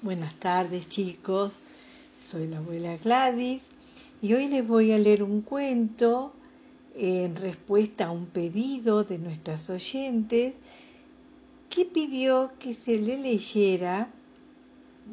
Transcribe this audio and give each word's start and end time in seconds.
Buenas 0.00 0.34
tardes 0.34 0.88
chicos, 0.88 1.50
soy 2.20 2.46
la 2.46 2.58
abuela 2.58 2.96
Gladys 2.98 3.62
y 4.22 4.32
hoy 4.32 4.46
les 4.46 4.64
voy 4.64 4.92
a 4.92 4.98
leer 4.98 5.24
un 5.24 5.40
cuento 5.40 6.32
en 6.94 7.34
respuesta 7.34 8.06
a 8.06 8.10
un 8.12 8.26
pedido 8.26 9.02
de 9.02 9.18
nuestras 9.18 9.68
oyentes 9.70 10.54
que 11.68 11.84
pidió 11.84 12.52
que 12.60 12.74
se 12.74 12.96
le 12.96 13.18
leyera, 13.18 14.08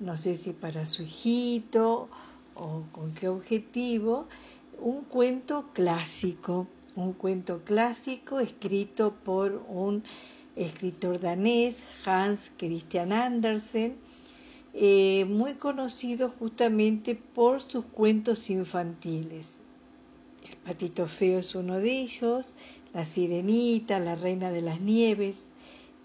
no 0.01 0.15
sé 0.17 0.37
si 0.37 0.51
para 0.51 0.85
su 0.85 1.01
hijito 1.01 2.07
o 2.53 2.83
con 2.91 3.15
qué 3.15 3.27
objetivo, 3.27 4.27
un 4.79 5.01
cuento 5.01 5.65
clásico, 5.73 6.67
un 6.95 7.13
cuento 7.13 7.63
clásico 7.65 8.39
escrito 8.39 9.15
por 9.25 9.65
un 9.67 10.03
escritor 10.55 11.19
danés, 11.19 11.77
Hans 12.05 12.51
Christian 12.55 13.13
Andersen, 13.13 13.95
eh, 14.77 15.23
muy 15.23 15.53
conocido 15.53 16.27
justamente 16.27 17.15
por 17.15 17.61
sus 17.61 17.85
cuentos 17.85 18.49
infantiles. 18.49 19.55
El 20.43 20.57
patito 20.57 21.07
feo 21.07 21.39
es 21.39 21.55
uno 21.55 21.79
de 21.79 22.01
ellos, 22.01 22.53
la 22.93 23.05
sirenita, 23.05 23.99
la 23.99 24.17
reina 24.17 24.51
de 24.51 24.61
las 24.61 24.81
nieves, 24.81 25.45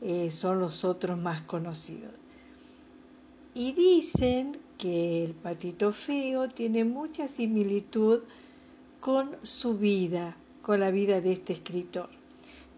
eh, 0.02 0.30
son 0.30 0.60
los 0.60 0.84
otros 0.84 1.18
más 1.18 1.42
conocidos. 1.42 2.12
Y 3.54 3.72
dicen 3.72 4.56
que 4.78 5.24
el 5.24 5.34
patito 5.34 5.92
feo 5.92 6.46
tiene 6.46 6.84
mucha 6.84 7.28
similitud 7.28 8.20
con 9.00 9.36
su 9.42 9.78
vida, 9.78 10.36
con 10.62 10.78
la 10.78 10.92
vida 10.92 11.20
de 11.20 11.32
este 11.32 11.54
escritor. 11.54 12.08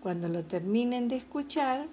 Cuando 0.03 0.29
lo 0.29 0.43
terminen 0.43 1.09
de 1.09 1.17
escuchar, 1.17 1.87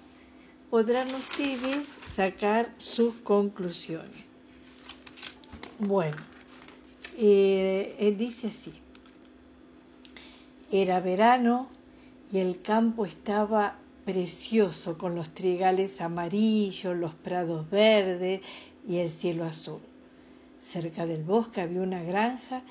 podrán 0.70 1.12
ustedes 1.12 1.88
sacar 2.14 2.72
sus 2.78 3.16
conclusiones. 3.16 4.24
Bueno, 5.80 6.16
eh, 7.16 7.96
él 7.98 8.16
dice 8.16 8.48
así. 8.48 8.72
Era 10.70 11.00
verano 11.00 11.68
y 12.32 12.38
el 12.38 12.62
campo 12.62 13.04
estaba 13.04 13.78
precioso 14.04 14.96
con 14.96 15.16
los 15.16 15.30
trigales 15.30 16.00
amarillos, 16.00 16.96
los 16.96 17.14
prados 17.14 17.68
verdes 17.68 18.40
y 18.86 18.98
el 18.98 19.10
cielo 19.10 19.44
azul. 19.44 19.80
Cerca 20.60 21.06
del 21.06 21.24
bosque 21.24 21.62
había 21.62 21.80
una 21.80 22.02
granja 22.04 22.62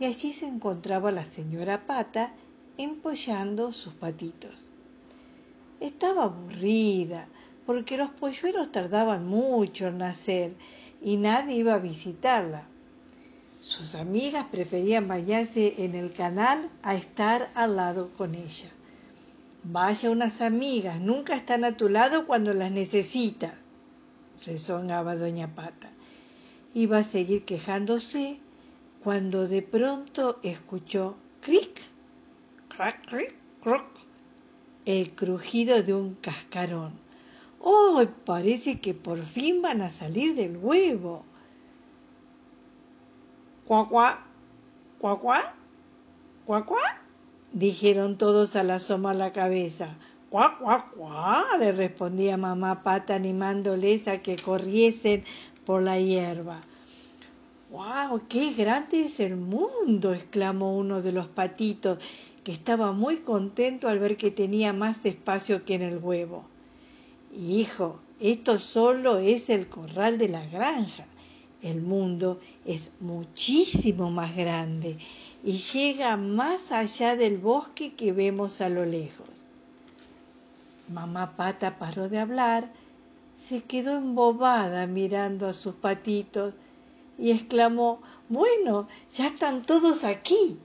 y 0.00 0.06
allí 0.06 0.32
se 0.32 0.46
encontraba 0.46 1.12
la 1.12 1.24
señora 1.24 1.86
Pata 1.86 2.32
empollando 2.78 3.72
sus 3.72 3.94
patitos. 3.94 4.73
Estaba 5.80 6.24
aburrida 6.24 7.28
porque 7.66 7.96
los 7.96 8.10
polluelos 8.10 8.72
tardaban 8.72 9.26
mucho 9.26 9.88
en 9.88 9.98
nacer 9.98 10.54
y 11.02 11.16
nadie 11.16 11.56
iba 11.56 11.74
a 11.74 11.78
visitarla. 11.78 12.66
Sus 13.60 13.94
amigas 13.94 14.46
preferían 14.50 15.08
bañarse 15.08 15.84
en 15.84 15.94
el 15.94 16.12
canal 16.12 16.70
a 16.82 16.94
estar 16.94 17.50
al 17.54 17.76
lado 17.76 18.10
con 18.16 18.34
ella. 18.34 18.68
Vaya 19.62 20.10
unas 20.10 20.42
amigas, 20.42 21.00
nunca 21.00 21.34
están 21.34 21.64
a 21.64 21.76
tu 21.76 21.88
lado 21.88 22.26
cuando 22.26 22.52
las 22.52 22.70
necesita, 22.70 23.54
rezongaba 24.44 25.16
doña 25.16 25.54
Pata. 25.54 25.90
Iba 26.74 26.98
a 26.98 27.04
seguir 27.04 27.46
quejándose 27.46 28.38
cuando 29.02 29.48
de 29.48 29.62
pronto 29.62 30.38
escuchó 30.42 31.16
cric, 31.40 31.80
crac, 32.68 33.08
cric, 33.08 33.34
croc, 33.62 33.93
el 34.86 35.12
crujido 35.12 35.82
de 35.82 35.94
un 35.94 36.14
cascarón. 36.14 36.92
¡Oh! 37.60 38.02
Parece 38.24 38.80
que 38.80 38.94
por 38.94 39.22
fin 39.24 39.62
van 39.62 39.82
a 39.82 39.90
salir 39.90 40.34
del 40.34 40.56
huevo. 40.56 41.24
¡Cuá, 43.66 43.88
cuá! 43.88 44.26
¡Cuá, 44.98 45.18
cuá! 45.18 45.54
¡Cuá, 46.44 46.66
cuá! 46.66 47.00
dijeron 47.52 48.18
todos 48.18 48.56
al 48.56 48.70
asomar 48.70 49.16
la 49.16 49.32
cabeza. 49.32 49.96
¡Cuá, 50.28 50.58
cuá, 50.58 50.90
cuá! 50.90 51.44
le 51.58 51.72
respondía 51.72 52.36
mamá 52.36 52.82
pata 52.82 53.14
animándoles 53.14 54.08
a 54.08 54.20
que 54.20 54.36
corriesen 54.36 55.24
por 55.64 55.82
la 55.82 55.98
hierba. 55.98 56.60
¡Wow! 57.74 58.28
¡Qué 58.28 58.52
grande 58.52 59.06
es 59.06 59.18
el 59.18 59.34
mundo! 59.34 60.14
exclamó 60.14 60.76
uno 60.76 61.02
de 61.02 61.10
los 61.10 61.26
patitos, 61.26 61.98
que 62.44 62.52
estaba 62.52 62.92
muy 62.92 63.16
contento 63.16 63.88
al 63.88 63.98
ver 63.98 64.16
que 64.16 64.30
tenía 64.30 64.72
más 64.72 65.04
espacio 65.04 65.64
que 65.64 65.74
en 65.74 65.82
el 65.82 65.98
huevo. 65.98 66.44
Hijo, 67.36 67.98
esto 68.20 68.60
solo 68.60 69.18
es 69.18 69.50
el 69.50 69.66
corral 69.66 70.18
de 70.18 70.28
la 70.28 70.46
granja. 70.46 71.06
El 71.62 71.82
mundo 71.82 72.38
es 72.64 72.92
muchísimo 73.00 74.08
más 74.08 74.36
grande 74.36 74.96
y 75.42 75.54
llega 75.54 76.16
más 76.16 76.70
allá 76.70 77.16
del 77.16 77.38
bosque 77.38 77.94
que 77.94 78.12
vemos 78.12 78.60
a 78.60 78.68
lo 78.68 78.84
lejos. 78.84 79.26
Mamá 80.92 81.36
Pata 81.36 81.76
paró 81.76 82.08
de 82.08 82.20
hablar, 82.20 82.70
se 83.44 83.62
quedó 83.62 83.96
embobada 83.96 84.86
mirando 84.86 85.48
a 85.48 85.54
sus 85.54 85.74
patitos 85.74 86.54
y 87.18 87.30
exclamó, 87.30 88.00
bueno, 88.28 88.88
ya 89.12 89.28
están 89.28 89.62
todos 89.62 90.04
aquí. 90.04 90.58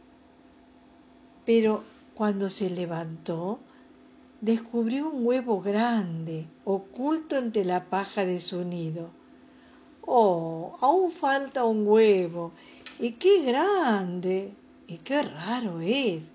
Pero 1.46 1.84
cuando 2.16 2.50
se 2.50 2.70
levantó, 2.70 3.60
descubrió 4.42 5.10
un 5.10 5.26
huevo 5.26 5.62
grande, 5.62 6.48
oculto 6.66 7.38
entre 7.38 7.66
la 7.66 7.90
paja 7.90 8.26
de 8.26 8.42
su 8.42 8.64
nido. 8.64 9.10
Oh, 10.12 10.76
aún 10.82 11.12
falta 11.12 11.64
un 11.66 11.88
huevo. 11.88 12.52
Y 13.00 13.12
qué 13.12 13.44
grande. 13.44 14.54
Y 14.88 14.98
qué 14.98 15.22
raro 15.22 15.82
es. 15.82 16.32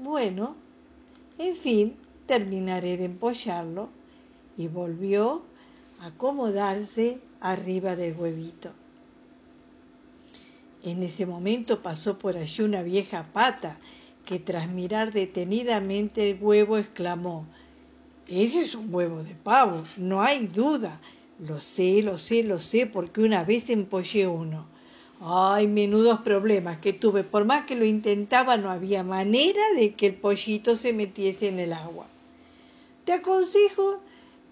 Bueno, 0.00 0.54
en 1.36 1.56
fin, 1.56 1.96
terminaré 2.26 2.96
de 2.96 3.06
empollarlo. 3.06 3.88
Y 4.56 4.68
volvió 4.68 5.42
a 6.00 6.06
acomodarse 6.06 7.18
arriba 7.40 7.96
del 7.96 8.16
huevito. 8.16 8.70
En 10.82 11.02
ese 11.02 11.26
momento 11.26 11.82
pasó 11.82 12.18
por 12.18 12.36
allí 12.36 12.62
una 12.62 12.82
vieja 12.82 13.26
pata 13.32 13.78
que 14.24 14.38
tras 14.38 14.68
mirar 14.68 15.12
detenidamente 15.12 16.30
el 16.30 16.38
huevo 16.40 16.78
exclamó 16.78 17.46
Ese 18.26 18.60
es 18.60 18.74
un 18.74 18.92
huevo 18.94 19.22
de 19.22 19.34
pavo, 19.34 19.84
no 19.96 20.22
hay 20.22 20.46
duda. 20.46 21.00
Lo 21.38 21.60
sé, 21.60 22.02
lo 22.02 22.18
sé, 22.18 22.42
lo 22.42 22.58
sé, 22.58 22.86
porque 22.86 23.20
una 23.20 23.44
vez 23.44 23.68
empollé 23.68 24.26
uno. 24.26 24.66
Ay, 25.20 25.66
menudos 25.66 26.20
problemas 26.20 26.78
que 26.78 26.92
tuve. 26.92 27.24
Por 27.24 27.44
más 27.44 27.66
que 27.66 27.74
lo 27.74 27.84
intentaba, 27.84 28.56
no 28.56 28.70
había 28.70 29.02
manera 29.02 29.62
de 29.76 29.94
que 29.94 30.06
el 30.06 30.14
pollito 30.14 30.76
se 30.76 30.92
metiese 30.92 31.48
en 31.48 31.58
el 31.58 31.72
agua. 31.72 32.06
Te 33.04 33.12
aconsejo 33.12 34.00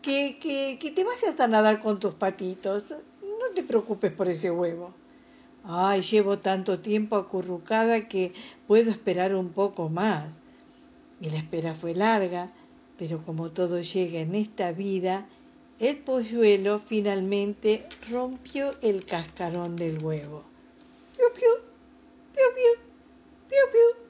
que, 0.04 0.38
que, 0.38 0.78
que 0.78 0.90
te 0.90 1.02
vayas 1.02 1.40
a 1.40 1.48
nadar 1.48 1.80
con 1.80 1.98
tus 1.98 2.14
patitos. 2.14 2.90
No 3.22 3.54
te 3.54 3.62
preocupes 3.62 4.12
por 4.12 4.28
ese 4.28 4.50
huevo. 4.50 4.92
Ay, 5.64 6.02
llevo 6.02 6.38
tanto 6.38 6.80
tiempo 6.80 7.16
acurrucada 7.16 8.06
que 8.06 8.34
puedo 8.66 8.90
esperar 8.90 9.34
un 9.34 9.50
poco 9.50 9.88
más. 9.88 10.40
Y 11.22 11.30
la 11.30 11.38
espera 11.38 11.74
fue 11.74 11.94
larga, 11.94 12.52
pero 12.98 13.24
como 13.24 13.50
todo 13.50 13.80
llega 13.80 14.20
en 14.20 14.34
esta 14.34 14.72
vida, 14.72 15.26
el 15.78 15.96
polluelo 15.96 16.80
finalmente 16.80 17.86
rompió 18.10 18.74
el 18.82 19.06
cascarón 19.06 19.74
del 19.74 20.04
huevo. 20.04 20.44
¡Piu, 21.16 21.26
piu! 21.34 21.50
¡Piu, 22.34 22.44
piu! 22.54 22.82
¡Piu, 23.48 23.58
piu! 23.72 24.04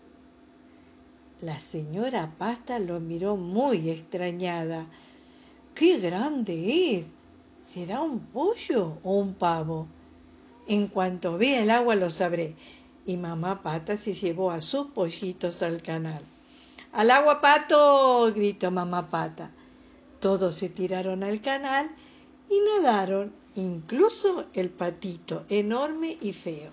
La 1.41 1.60
señora 1.60 2.33
Pasta 2.37 2.81
lo 2.81 2.99
miró 2.99 3.37
muy 3.37 3.91
extrañada. 3.91 4.87
¡Qué 5.75 5.99
grande 5.99 6.99
es! 6.99 7.07
¿Será 7.65 8.01
un 8.01 8.21
pollo 8.21 8.98
o 9.03 9.19
un 9.19 9.34
pavo? 9.34 9.89
En 10.69 10.87
cuanto 10.87 11.37
vea 11.37 11.65
el 11.65 11.71
agua 11.71 11.97
lo 11.97 12.10
sabré. 12.10 12.54
Y 13.07 13.16
mamá 13.16 13.60
Pata 13.60 13.97
se 13.97 14.15
llevó 14.15 14.53
a 14.53 14.60
sus 14.60 14.87
pollitos 14.93 15.65
al 15.65 15.83
canal. 15.83 16.22
¡Al 16.93 17.10
agua, 17.10 17.41
pato! 17.41 18.33
gritó 18.33 18.71
mamá 18.71 19.10
Pata. 19.10 19.51
Todos 20.21 20.54
se 20.54 20.69
tiraron 20.69 21.25
al 21.25 21.41
canal 21.41 21.91
y 22.48 22.60
nadaron, 22.60 23.33
incluso 23.57 24.45
el 24.54 24.71
patito, 24.71 25.45
enorme 25.48 26.19
y 26.21 26.33
feo. 26.33 26.71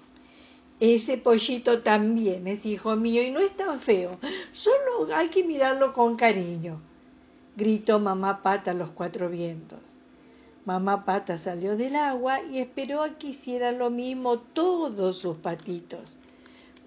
Ese 0.80 1.18
pollito 1.18 1.82
también 1.82 2.48
es 2.48 2.68
hijo 2.68 2.96
mío 2.96 3.24
y 3.24 3.32
no 3.32 3.40
es 3.40 3.56
tan 3.58 3.80
feo, 3.80 4.20
solo 4.52 5.14
hay 5.14 5.30
que 5.30 5.44
mirarlo 5.44 5.94
con 5.94 6.16
cariño, 6.16 6.82
gritó 7.56 8.00
mamá 8.00 8.42
Pata 8.42 8.72
a 8.72 8.74
los 8.74 8.90
cuatro 8.90 9.30
vientos. 9.30 9.80
Mamá 10.66 11.06
Pata 11.06 11.38
salió 11.38 11.78
del 11.78 11.96
agua 11.96 12.42
y 12.44 12.60
esperó 12.60 13.04
a 13.04 13.18
que 13.18 13.28
hicieran 13.28 13.80
lo 13.80 13.90
mismo 13.90 14.40
todos 14.40 15.18
sus 15.18 15.38
patitos. 15.38 16.20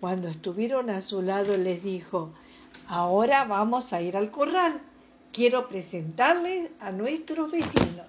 Cuando 0.01 0.29
estuvieron 0.29 0.91
a 0.91 1.03
su 1.03 1.23
lado 1.23 1.57
les 1.57 1.83
dijo, 1.83 2.31
ahora 2.87 3.45
vamos 3.45 3.93
a 3.93 4.03
ir 4.03 4.17
al 4.17 4.31
corral 4.31 4.81
quiero 5.35 5.67
presentarles 5.67 6.71
a 6.79 6.93
nuestros 6.93 7.51
vecinos. 7.51 8.07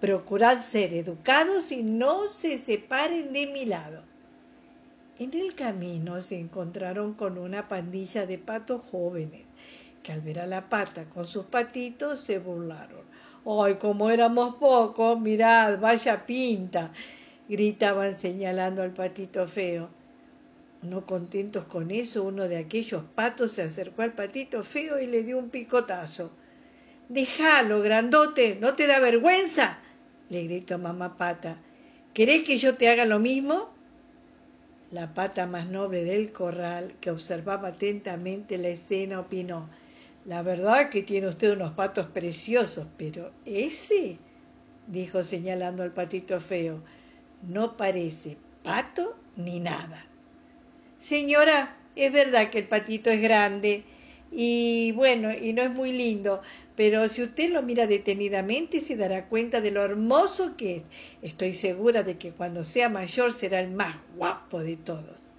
Procurad 0.00 0.62
ser 0.62 0.92
educados 0.92 1.72
y 1.72 1.82
no 1.82 2.26
se 2.26 2.58
separen 2.58 3.32
de 3.32 3.46
mi 3.46 3.64
lado. 3.64 4.02
En 5.18 5.32
el 5.32 5.54
camino 5.54 6.20
se 6.20 6.38
encontraron 6.38 7.14
con 7.14 7.38
una 7.38 7.68
pandilla 7.68 8.26
de 8.26 8.36
patos 8.36 8.84
jóvenes, 8.84 9.46
que 10.06 10.12
al 10.12 10.20
ver 10.20 10.38
a 10.38 10.46
la 10.46 10.68
pata 10.68 11.06
con 11.06 11.26
sus 11.26 11.46
patitos 11.46 12.20
se 12.20 12.38
burlaron. 12.38 13.02
¡Ay, 13.44 13.74
como 13.74 14.08
éramos 14.08 14.54
pocos! 14.54 15.20
Mirad, 15.20 15.80
vaya 15.80 16.24
pinta. 16.24 16.92
gritaban 17.48 18.16
señalando 18.16 18.84
al 18.84 18.92
patito 18.92 19.48
feo. 19.48 19.88
No 20.82 21.04
contentos 21.06 21.64
con 21.64 21.90
eso, 21.90 22.22
uno 22.22 22.46
de 22.46 22.56
aquellos 22.58 23.02
patos 23.16 23.50
se 23.50 23.62
acercó 23.62 24.02
al 24.02 24.12
patito 24.12 24.62
feo 24.62 25.00
y 25.00 25.08
le 25.08 25.24
dio 25.24 25.38
un 25.38 25.50
picotazo. 25.50 26.30
Déjalo, 27.08 27.82
grandote, 27.82 28.58
¿no 28.60 28.74
te 28.74 28.86
da 28.86 29.00
vergüenza? 29.00 29.80
le 30.28 30.44
gritó 30.44 30.78
mamá 30.78 31.16
pata. 31.16 31.58
¿Querés 32.14 32.44
que 32.44 32.58
yo 32.58 32.76
te 32.76 32.88
haga 32.88 33.06
lo 33.06 33.18
mismo? 33.18 33.70
La 34.92 35.14
pata 35.14 35.46
más 35.46 35.66
noble 35.66 36.04
del 36.04 36.30
corral, 36.30 36.94
que 37.00 37.10
observaba 37.10 37.68
atentamente 37.70 38.56
la 38.56 38.68
escena, 38.68 39.18
opinó 39.18 39.68
La 40.26 40.42
verdad 40.42 40.90
que 40.90 41.02
tiene 41.02 41.28
usted 41.28 41.52
unos 41.52 41.74
patos 41.74 42.06
preciosos, 42.06 42.88
pero 42.96 43.30
ese, 43.44 44.18
dijo 44.88 45.22
señalando 45.22 45.84
al 45.84 45.92
patito 45.92 46.40
feo, 46.40 46.82
no 47.42 47.76
parece 47.76 48.36
pato 48.64 49.16
ni 49.36 49.60
nada. 49.60 50.04
Señora, 50.98 51.76
es 51.94 52.12
verdad 52.12 52.50
que 52.50 52.58
el 52.58 52.66
patito 52.66 53.08
es 53.08 53.22
grande 53.22 53.84
y 54.32 54.90
bueno, 54.96 55.32
y 55.32 55.52
no 55.52 55.62
es 55.62 55.70
muy 55.70 55.92
lindo, 55.92 56.42
pero 56.74 57.08
si 57.08 57.22
usted 57.22 57.50
lo 57.50 57.62
mira 57.62 57.86
detenidamente 57.86 58.80
se 58.80 58.96
dará 58.96 59.28
cuenta 59.28 59.60
de 59.60 59.70
lo 59.70 59.84
hermoso 59.84 60.56
que 60.56 60.78
es. 60.78 60.82
Estoy 61.22 61.54
segura 61.54 62.02
de 62.02 62.18
que 62.18 62.32
cuando 62.32 62.64
sea 62.64 62.88
mayor 62.88 63.32
será 63.32 63.60
el 63.60 63.70
más 63.70 63.94
guapo 64.16 64.58
de 64.58 64.76
todos. 64.76 65.30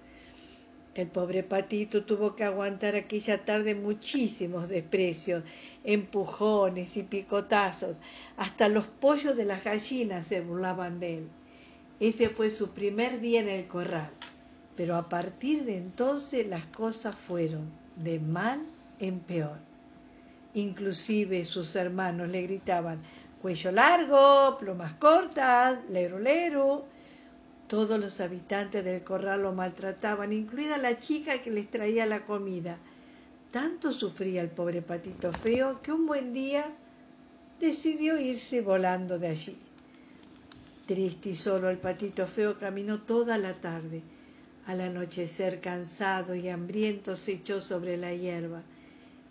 El 0.98 1.06
pobre 1.06 1.44
patito 1.44 2.02
tuvo 2.02 2.34
que 2.34 2.42
aguantar 2.42 2.96
aquella 2.96 3.44
tarde 3.44 3.76
muchísimos 3.76 4.68
desprecios, 4.68 5.44
empujones 5.84 6.96
y 6.96 7.04
picotazos. 7.04 8.00
Hasta 8.36 8.68
los 8.68 8.88
pollos 8.88 9.36
de 9.36 9.44
las 9.44 9.62
gallinas 9.62 10.26
se 10.26 10.40
burlaban 10.40 10.98
de 10.98 11.18
él. 11.18 11.28
Ese 12.00 12.30
fue 12.30 12.50
su 12.50 12.70
primer 12.70 13.20
día 13.20 13.38
en 13.38 13.48
el 13.48 13.68
corral. 13.68 14.10
Pero 14.74 14.96
a 14.96 15.08
partir 15.08 15.64
de 15.66 15.76
entonces 15.76 16.44
las 16.48 16.66
cosas 16.66 17.14
fueron 17.14 17.70
de 17.94 18.18
mal 18.18 18.60
en 18.98 19.20
peor. 19.20 19.58
Inclusive 20.52 21.44
sus 21.44 21.76
hermanos 21.76 22.28
le 22.28 22.42
gritaban 22.42 23.04
cuello 23.40 23.70
largo, 23.70 24.56
plumas 24.58 24.94
cortas, 24.94 25.78
lero 25.90 26.18
lero. 26.18 26.86
Todos 27.68 28.00
los 28.00 28.18
habitantes 28.22 28.82
del 28.82 29.04
corral 29.04 29.42
lo 29.42 29.52
maltrataban, 29.52 30.32
incluida 30.32 30.78
la 30.78 30.98
chica 30.98 31.42
que 31.42 31.50
les 31.50 31.70
traía 31.70 32.06
la 32.06 32.24
comida. 32.24 32.78
Tanto 33.50 33.92
sufría 33.92 34.40
el 34.40 34.48
pobre 34.48 34.80
patito 34.80 35.32
feo 35.34 35.82
que 35.82 35.92
un 35.92 36.06
buen 36.06 36.32
día 36.32 36.74
decidió 37.60 38.18
irse 38.18 38.62
volando 38.62 39.18
de 39.18 39.28
allí. 39.28 39.58
Triste 40.86 41.28
y 41.28 41.34
solo 41.34 41.68
el 41.68 41.76
patito 41.76 42.26
feo 42.26 42.58
caminó 42.58 43.02
toda 43.02 43.36
la 43.36 43.52
tarde. 43.52 44.02
Al 44.64 44.80
anochecer, 44.80 45.60
cansado 45.60 46.34
y 46.34 46.48
hambriento, 46.48 47.16
se 47.16 47.32
echó 47.32 47.60
sobre 47.60 47.98
la 47.98 48.14
hierba. 48.14 48.62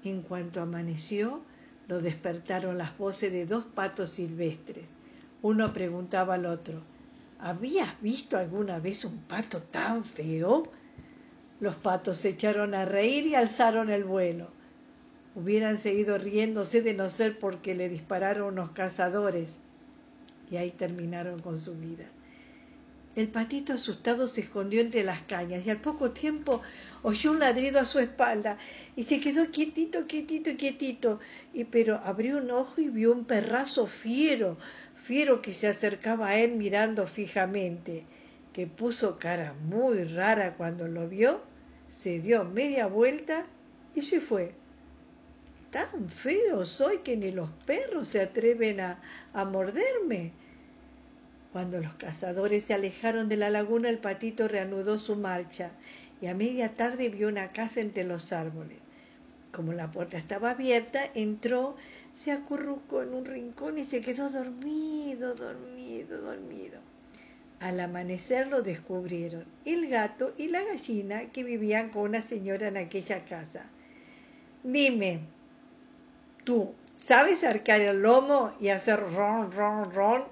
En 0.04 0.22
cuanto 0.22 0.62
amaneció, 0.62 1.42
lo 1.88 2.01
despertaron 2.01 2.78
las 2.78 2.95
voces 3.00 3.31
de 3.31 3.48
dos 3.48 3.66
patos 3.66 4.12
silvestres. 4.12 4.90
Uno 5.42 5.74
preguntaba 5.74 6.36
al 6.36 6.45
otro, 6.45 6.83
¿Habías 7.39 8.01
visto 8.01 8.38
alguna 8.38 8.80
vez 8.80 9.06
un 9.06 9.19
pato 9.19 9.62
tan 9.62 10.04
feo? 10.04 10.63
Los 11.60 11.75
patos 11.75 12.18
se 12.18 12.30
echaron 12.30 12.74
a 12.74 12.86
reír 12.86 13.28
y 13.28 13.36
alzaron 13.36 13.89
el 13.89 14.04
vuelo. 14.04 14.50
Hubieran 15.36 15.78
seguido 15.78 16.18
riéndose 16.18 16.81
de 16.81 16.94
no 16.94 17.10
ser 17.10 17.38
porque 17.38 17.75
le 17.75 17.89
dispararon 17.89 18.54
unos 18.54 18.72
cazadores. 18.72 19.57
Y 20.50 20.57
ahí 20.57 20.72
terminaron 20.72 21.39
con 21.39 21.60
su 21.60 21.75
vida. 21.75 22.06
El 23.18 23.30
patito 23.30 23.74
asustado 23.74 24.28
se 24.28 24.42
escondió 24.42 24.80
entre 24.80 25.04
las 25.04 25.22
cañas 25.22 25.66
y 25.66 25.72
al 25.72 25.81
poco 25.81 26.12
tiempo 26.12 26.62
oyó 27.01 27.31
un 27.31 27.40
ladrido 27.40 27.80
a 27.80 27.86
su 27.86 27.98
espalda 27.98 28.60
y 28.95 29.06
se 29.06 29.19
quedó 29.19 29.50
quietito, 29.50 30.06
quietito, 30.06 30.56
quietito. 30.56 31.19
Y 31.51 31.63
pero 31.63 32.00
abrió 32.04 32.38
un 32.38 32.51
ojo 32.51 32.80
y 32.80 32.90
vio 32.90 33.12
un 33.12 33.25
perrazo 33.25 33.88
fiero, 33.88 34.57
fiero 34.97 35.41
que 35.41 35.53
se 35.53 35.67
acercaba 35.67 36.27
a 36.27 36.39
él 36.39 36.53
mirando 36.55 37.07
fijamente, 37.07 38.05
que 38.51 38.67
puso 38.67 39.19
cara 39.19 39.53
muy 39.53 40.03
rara 40.03 40.55
cuando 40.55 40.88
lo 40.88 41.07
vio, 41.07 41.41
se 41.88 42.19
dio 42.19 42.44
media 42.44 42.88
vuelta 42.88 43.45
y 43.95 44.01
se 44.01 44.19
fue. 44.19 44.53
Tan 45.69 46.09
feo 46.09 46.65
soy 46.65 46.99
que 46.99 47.15
ni 47.15 47.31
los 47.31 47.49
perros 47.65 48.07
se 48.07 48.21
atreven 48.21 48.79
a, 48.79 49.01
a 49.33 49.45
morderme 49.45 50.33
cuando 51.53 51.79
los 51.79 51.94
cazadores 51.95 52.65
se 52.65 52.73
alejaron 52.73 53.29
de 53.29 53.38
la 53.38 53.49
laguna, 53.49 53.89
el 53.89 53.99
patito 53.99 54.47
reanudó 54.47 54.97
su 54.97 55.15
marcha 55.15 55.71
y 56.21 56.27
a 56.27 56.35
media 56.35 56.75
tarde 56.75 57.09
vio 57.09 57.27
una 57.29 57.51
casa 57.51 57.79
entre 57.79 58.03
los 58.03 58.33
árboles. 58.33 58.77
Como 59.51 59.73
la 59.73 59.89
puerta 59.89 60.17
estaba 60.17 60.51
abierta, 60.51 61.09
entró, 61.15 61.75
se 62.13 62.31
acurrucó 62.31 63.01
en 63.01 63.13
un 63.13 63.25
rincón 63.25 63.46
y 63.75 63.83
se 63.83 64.01
quedó 64.01 64.30
dormido, 64.30 65.36
dormido, 65.36 66.21
dormido. 66.21 66.80
Al 67.59 67.80
amanecer 67.80 68.48
lo 68.48 68.62
descubrieron 68.62 69.45
el 69.65 69.89
gato 69.89 70.33
y 70.38 70.48
la 70.48 70.63
gallina 70.63 71.31
que 71.31 71.44
vivían 71.44 71.89
con 71.89 72.04
una 72.04 72.21
señora 72.21 72.68
en 72.68 72.77
aquella 72.77 73.25
casa. 73.25 73.65
Dime, 74.63 75.21
tú, 76.44 76.74
¿sabes 76.95 77.44
arcar 77.44 77.81
el 77.81 78.01
lomo 78.01 78.54
y 78.59 78.69
hacer 78.69 79.00
ron, 79.00 79.51
ron, 79.51 79.92
ron 79.92 80.24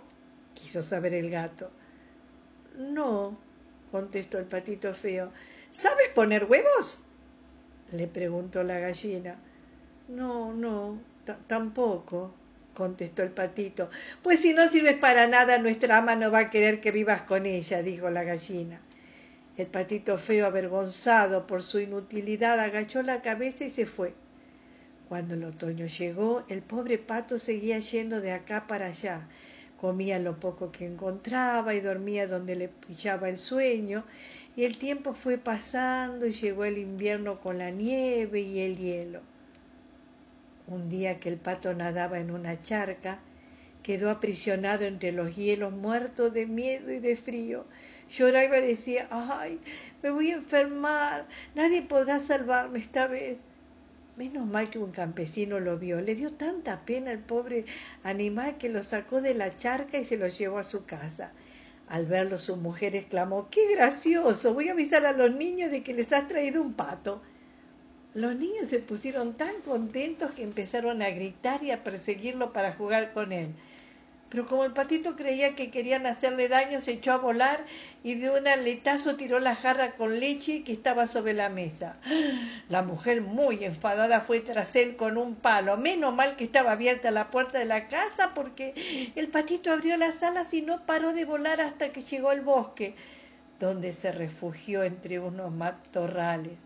quiso 0.53 0.81
saber 0.83 1.13
el 1.13 1.29
gato. 1.29 1.69
No, 2.77 3.37
contestó 3.91 4.37
el 4.37 4.45
patito 4.45 4.93
feo. 4.93 5.31
¿Sabes 5.71 6.09
poner 6.09 6.45
huevos? 6.45 6.99
le 7.91 8.07
preguntó 8.07 8.63
la 8.63 8.79
gallina. 8.79 9.35
No, 10.07 10.53
no, 10.53 10.99
tampoco, 11.47 12.33
contestó 12.75 13.23
el 13.23 13.31
patito. 13.31 13.89
Pues 14.21 14.41
si 14.41 14.53
no 14.53 14.69
sirves 14.69 14.97
para 14.97 15.25
nada, 15.25 15.57
nuestra 15.57 15.97
ama 15.97 16.15
no 16.15 16.29
va 16.29 16.39
a 16.39 16.49
querer 16.51 16.79
que 16.81 16.91
vivas 16.91 17.23
con 17.23 17.47
ella, 17.47 17.81
dijo 17.81 18.11
la 18.11 18.23
gallina. 18.23 18.79
El 19.57 19.67
patito 19.67 20.17
feo, 20.19 20.45
avergonzado 20.45 21.47
por 21.47 21.63
su 21.63 21.79
inutilidad, 21.79 22.59
agachó 22.59 23.01
la 23.01 23.21
cabeza 23.23 23.65
y 23.65 23.71
se 23.71 23.85
fue. 23.87 24.13
Cuando 25.07 25.35
el 25.35 25.43
otoño 25.45 25.87
llegó, 25.87 26.43
el 26.49 26.61
pobre 26.61 26.97
pato 26.97 27.39
seguía 27.39 27.79
yendo 27.79 28.21
de 28.21 28.31
acá 28.31 28.67
para 28.67 28.87
allá, 28.87 29.27
comía 29.79 30.19
lo 30.19 30.39
poco 30.39 30.71
que 30.71 30.85
encontraba 30.85 31.73
y 31.73 31.79
dormía 31.79 32.27
donde 32.27 32.55
le 32.55 32.67
pillaba 32.67 33.29
el 33.29 33.37
sueño, 33.37 34.03
y 34.55 34.65
el 34.65 34.77
tiempo 34.77 35.13
fue 35.13 35.37
pasando 35.37 36.25
y 36.25 36.31
llegó 36.31 36.65
el 36.65 36.77
invierno 36.77 37.39
con 37.39 37.59
la 37.59 37.69
nieve 37.69 38.41
y 38.41 38.59
el 38.59 38.77
hielo. 38.77 39.34
Un 40.67 40.89
día 40.89 41.19
que 41.19 41.29
el 41.29 41.37
pato 41.37 41.73
nadaba 41.73 42.19
en 42.19 42.31
una 42.31 42.61
charca, 42.61 43.19
quedó 43.83 44.09
aprisionado 44.09 44.85
entre 44.85 45.11
los 45.11 45.35
hielos, 45.35 45.71
muerto 45.71 46.31
de 46.31 46.47
miedo 46.47 46.91
y 46.91 46.99
de 46.99 47.15
frío. 47.15 47.65
Lloraba 48.09 48.57
y 48.57 48.67
decía, 48.67 49.07
ay, 49.11 49.59
me 50.01 50.09
voy 50.09 50.31
a 50.31 50.35
enfermar, 50.35 51.27
nadie 51.53 51.83
podrá 51.83 52.19
salvarme 52.19 52.79
esta 52.79 53.05
vez. 53.05 53.37
Menos 54.17 54.47
mal 54.47 54.69
que 54.69 54.79
un 54.79 54.91
campesino 54.91 55.59
lo 55.59 55.77
vio. 55.77 56.01
Le 56.01 56.15
dio 56.15 56.31
tanta 56.33 56.85
pena 56.85 57.11
al 57.11 57.19
pobre 57.19 57.65
animal 58.03 58.57
que 58.57 58.69
lo 58.69 58.81
sacó 58.83 59.21
de 59.21 59.33
la 59.33 59.57
charca 59.57 59.99
y 59.99 60.05
se 60.05 60.17
lo 60.17 60.27
llevó 60.27 60.57
a 60.57 60.63
su 60.63 60.85
casa. 60.85 61.31
Al 61.87 62.05
verlo 62.05 62.39
su 62.39 62.55
mujer 62.55 62.95
exclamó 62.95 63.49
¡Qué 63.51 63.75
gracioso! 63.75 64.53
Voy 64.53 64.69
a 64.69 64.71
avisar 64.71 65.05
a 65.05 65.11
los 65.11 65.35
niños 65.35 65.69
de 65.69 65.83
que 65.83 65.93
les 65.93 66.11
has 66.11 66.27
traído 66.27 66.61
un 66.61 66.73
pato. 66.73 67.21
Los 68.15 68.33
niños 68.37 68.69
se 68.69 68.79
pusieron 68.79 69.33
tan 69.33 69.59
contentos 69.65 70.31
que 70.31 70.41
empezaron 70.41 71.01
a 71.01 71.09
gritar 71.09 71.61
y 71.63 71.71
a 71.71 71.83
perseguirlo 71.83 72.53
para 72.53 72.71
jugar 72.71 73.11
con 73.11 73.33
él. 73.33 73.49
Pero 74.29 74.47
como 74.47 74.63
el 74.63 74.71
patito 74.71 75.17
creía 75.17 75.53
que 75.53 75.69
querían 75.69 76.05
hacerle 76.05 76.47
daño, 76.47 76.79
se 76.79 76.93
echó 76.93 77.11
a 77.11 77.17
volar 77.17 77.65
y 78.05 78.15
de 78.15 78.29
un 78.29 78.47
aletazo 78.47 79.17
tiró 79.17 79.39
la 79.39 79.53
jarra 79.53 79.97
con 79.97 80.17
leche 80.17 80.63
que 80.63 80.71
estaba 80.71 81.07
sobre 81.07 81.33
la 81.33 81.49
mesa. 81.49 81.97
La 82.69 82.83
mujer, 82.83 83.21
muy 83.21 83.65
enfadada, 83.65 84.21
fue 84.21 84.39
tras 84.39 84.77
él 84.77 84.95
con 84.95 85.17
un 85.17 85.35
palo. 85.35 85.75
Menos 85.75 86.15
mal 86.15 86.37
que 86.37 86.45
estaba 86.45 86.71
abierta 86.71 87.11
la 87.11 87.29
puerta 87.31 87.59
de 87.59 87.65
la 87.65 87.89
casa 87.89 88.33
porque 88.33 89.11
el 89.17 89.27
patito 89.27 89.73
abrió 89.73 89.97
las 89.97 90.23
alas 90.23 90.53
y 90.53 90.61
no 90.61 90.85
paró 90.85 91.11
de 91.11 91.25
volar 91.25 91.59
hasta 91.59 91.89
que 91.91 92.01
llegó 92.01 92.29
al 92.29 92.39
bosque, 92.39 92.95
donde 93.59 93.91
se 93.91 94.13
refugió 94.13 94.83
entre 94.83 95.19
unos 95.19 95.51
matorrales. 95.51 96.64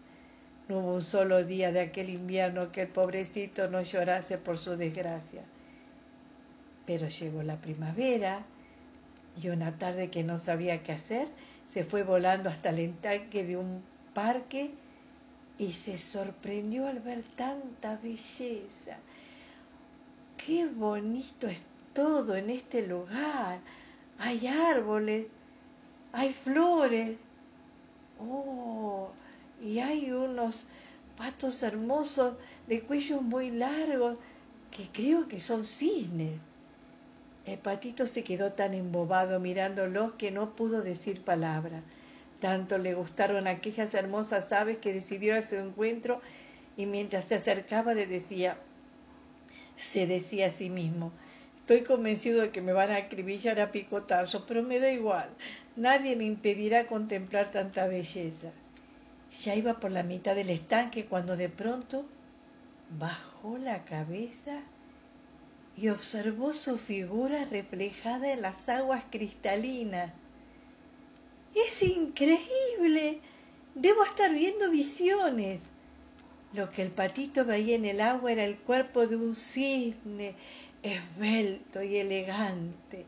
No 0.69 0.77
hubo 0.77 0.93
un 0.93 1.01
solo 1.01 1.43
día 1.43 1.71
de 1.71 1.79
aquel 1.79 2.11
invierno 2.11 2.71
que 2.71 2.83
el 2.83 2.87
pobrecito 2.89 3.69
no 3.69 3.81
llorase 3.81 4.37
por 4.37 4.59
su 4.59 4.77
desgracia. 4.77 5.41
Pero 6.85 7.07
llegó 7.07 7.41
la 7.41 7.59
primavera 7.59 8.45
y 9.41 9.49
una 9.49 9.79
tarde 9.79 10.11
que 10.11 10.23
no 10.23 10.37
sabía 10.37 10.83
qué 10.83 10.91
hacer, 10.91 11.27
se 11.73 11.83
fue 11.83 12.03
volando 12.03 12.49
hasta 12.49 12.69
el 12.69 12.79
estanque 12.79 13.43
de 13.43 13.57
un 13.57 13.81
parque 14.13 14.71
y 15.57 15.73
se 15.73 15.97
sorprendió 15.97 16.87
al 16.87 16.99
ver 16.99 17.23
tanta 17.35 17.97
belleza. 17.97 18.97
Qué 20.37 20.67
bonito 20.67 21.47
es 21.47 21.63
todo 21.93 22.35
en 22.35 22.51
este 22.51 22.85
lugar. 22.85 23.59
Hay 24.19 24.45
árboles, 24.45 25.25
hay 26.13 26.31
flores. 26.31 27.17
Oh, 28.19 29.09
y 29.61 29.79
hay 29.79 30.11
unos 30.11 30.65
patos 31.17 31.63
hermosos 31.63 32.35
de 32.67 32.81
cuellos 32.81 33.21
muy 33.21 33.51
largos 33.51 34.17
que 34.71 34.87
creo 34.91 35.27
que 35.27 35.39
son 35.39 35.65
cisnes. 35.65 36.39
El 37.45 37.57
patito 37.57 38.05
se 38.05 38.23
quedó 38.23 38.53
tan 38.53 38.73
embobado 38.73 39.39
mirándolos 39.39 40.13
que 40.13 40.31
no 40.31 40.55
pudo 40.55 40.81
decir 40.81 41.21
palabra. 41.21 41.81
Tanto 42.39 42.77
le 42.77 42.93
gustaron 42.93 43.47
aquellas 43.47 43.93
hermosas 43.93 44.51
aves 44.51 44.77
que 44.77 44.93
decidió 44.93 45.35
a 45.35 45.41
su 45.41 45.55
encuentro 45.55 46.21
y 46.77 46.85
mientras 46.85 47.25
se 47.25 47.35
acercaba 47.35 47.93
le 47.93 48.05
decía, 48.05 48.57
se 49.75 50.07
decía 50.07 50.47
a 50.47 50.51
sí 50.51 50.69
mismo, 50.69 51.11
estoy 51.57 51.81
convencido 51.81 52.41
de 52.41 52.51
que 52.51 52.61
me 52.61 52.71
van 52.71 52.91
a 52.91 52.97
acribillar 52.97 53.59
a 53.59 53.71
picotazos, 53.71 54.43
pero 54.47 54.63
me 54.63 54.79
da 54.79 54.89
igual, 54.89 55.29
nadie 55.75 56.15
me 56.15 56.23
impedirá 56.23 56.87
contemplar 56.87 57.51
tanta 57.51 57.87
belleza. 57.87 58.51
Ya 59.31 59.55
iba 59.55 59.79
por 59.79 59.91
la 59.91 60.03
mitad 60.03 60.35
del 60.35 60.49
estanque 60.49 61.05
cuando 61.05 61.37
de 61.37 61.49
pronto 61.49 62.05
bajó 62.97 63.57
la 63.57 63.85
cabeza 63.85 64.63
y 65.77 65.89
observó 65.89 66.53
su 66.53 66.77
figura 66.77 67.45
reflejada 67.45 68.33
en 68.33 68.41
las 68.41 68.67
aguas 68.67 69.03
cristalinas. 69.09 70.11
Es 71.55 71.81
increíble. 71.83 73.21
Debo 73.75 74.03
estar 74.03 74.33
viendo 74.33 74.69
visiones. 74.71 75.61
Lo 76.53 76.71
que 76.71 76.81
el 76.81 76.89
patito 76.89 77.45
veía 77.45 77.75
en 77.75 77.85
el 77.85 78.01
agua 78.01 78.31
era 78.31 78.43
el 78.43 78.57
cuerpo 78.57 79.05
de 79.05 79.15
un 79.15 79.35
cisne, 79.35 80.35
esbelto 80.81 81.83
y 81.83 81.97
elegante. 81.97 83.05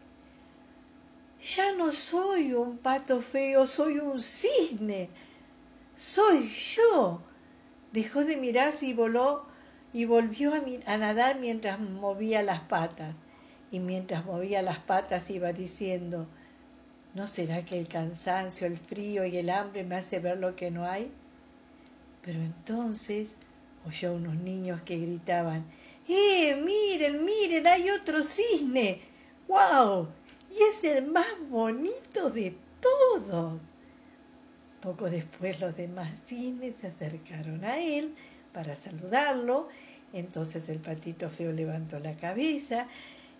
Ya 1.55 1.73
no 1.73 1.91
soy 1.91 2.53
un 2.53 2.77
pato 2.77 3.19
feo, 3.19 3.65
soy 3.65 3.97
un 3.97 4.21
cisne. 4.21 5.09
Soy 6.01 6.49
yo. 6.49 7.21
Dejó 7.91 8.25
de 8.25 8.35
mirarse 8.35 8.87
y 8.87 8.93
voló 8.93 9.45
y 9.93 10.05
volvió 10.05 10.51
a, 10.55 10.97
nadar 10.97 11.37
mientras 11.39 11.79
movía 11.79 12.41
las 12.41 12.61
patas. 12.61 13.17
Y 13.69 13.77
mientras 13.77 14.25
movía 14.25 14.63
las 14.63 14.79
patas 14.79 15.29
iba 15.29 15.53
diciendo, 15.53 16.25
¿No 17.13 17.27
será 17.27 17.63
que 17.65 17.77
el 17.77 17.87
cansancio, 17.87 18.65
el 18.65 18.77
frío 18.77 19.25
y 19.25 19.37
el 19.37 19.51
hambre 19.51 19.83
me 19.83 19.97
hace 19.97 20.17
ver 20.17 20.39
lo 20.39 20.55
que 20.55 20.71
no 20.71 20.87
hay? 20.87 21.11
Pero 22.23 22.41
entonces 22.41 23.35
oyó 23.85 24.13
unos 24.13 24.33
niños 24.37 24.81
que 24.81 24.97
gritaban, 24.97 25.65
¡Eh, 26.07 26.59
miren, 26.65 27.23
miren, 27.23 27.67
hay 27.67 27.91
otro 27.91 28.23
cisne! 28.23 29.01
¡Guau! 29.47 30.07
Y 30.49 30.63
es 30.63 30.83
el 30.83 31.05
más 31.05 31.27
bonito 31.47 32.31
de 32.31 32.55
todos. 32.81 33.61
Poco 34.81 35.09
después 35.09 35.59
los 35.59 35.75
demás 35.75 36.09
cisnes 36.25 36.75
se 36.75 36.87
acercaron 36.87 37.63
a 37.63 37.79
él 37.79 38.15
para 38.53 38.75
saludarlo. 38.75 39.69
Entonces 40.13 40.67
el 40.69 40.79
patito 40.79 41.29
feo 41.29 41.51
levantó 41.51 41.99
la 41.99 42.15
cabeza 42.15 42.87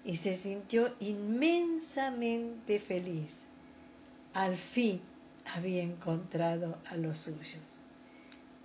y 0.05 0.17
se 0.17 0.37
sintió 0.37 0.95
inmensamente 0.99 2.79
feliz 2.79 3.41
al 4.33 4.55
fin 4.55 5.01
había 5.55 5.83
encontrado 5.83 6.77
a 6.89 6.95
los 6.95 7.17
suyos. 7.17 7.59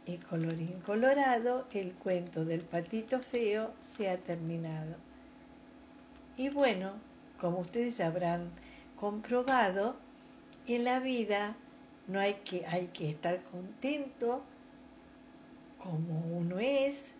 Y 0.06 0.18
colorín 0.18 0.80
colorado, 0.84 1.66
el 1.72 1.92
cuento 1.92 2.44
del 2.44 2.60
patito 2.60 3.18
feo 3.18 3.72
se 3.82 4.08
ha 4.08 4.18
terminado. 4.18 4.94
Y 6.36 6.50
bueno, 6.50 6.92
como 7.40 7.58
ustedes 7.58 7.98
habrán 8.00 8.50
comprobado, 8.94 9.96
en 10.68 10.84
la 10.84 11.00
vida 11.00 11.56
no 12.08 12.20
hay 12.20 12.34
que, 12.44 12.64
hay 12.66 12.88
que 12.88 13.10
estar 13.10 13.42
contento 13.44 14.42
como 15.78 16.20
uno 16.36 16.58
es 16.58 17.12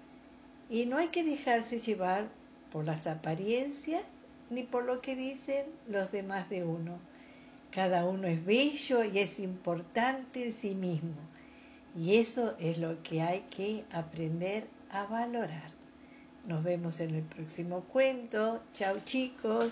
y 0.69 0.87
no 0.87 0.99
hay 0.99 1.09
que 1.09 1.25
dejarse 1.25 1.79
llevar 1.79 2.29
por 2.71 2.85
las 2.85 3.07
apariencias 3.07 4.03
ni 4.51 4.63
por 4.63 4.85
lo 4.85 5.01
que 5.01 5.17
dicen 5.17 5.67
los 5.89 6.13
demás 6.13 6.49
de 6.51 6.65
uno 6.65 6.99
cada 7.77 8.07
uno 8.07 8.27
es 8.27 8.43
bello 8.43 9.05
y 9.05 9.19
es 9.19 9.39
importante 9.39 10.47
en 10.47 10.53
sí 10.55 10.75
mismo. 10.75 11.13
Y 11.95 12.17
eso 12.17 12.57
es 12.59 12.79
lo 12.79 13.03
que 13.03 13.21
hay 13.21 13.43
que 13.51 13.85
aprender 13.93 14.67
a 14.91 15.05
valorar. 15.05 15.71
Nos 16.47 16.65
vemos 16.65 17.01
en 17.01 17.15
el 17.15 17.23
próximo 17.23 17.83
cuento. 17.83 18.63
Chao 18.73 18.97
chicos. 19.05 19.71